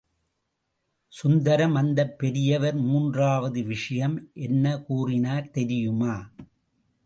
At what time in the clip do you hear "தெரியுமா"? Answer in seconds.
5.49-6.13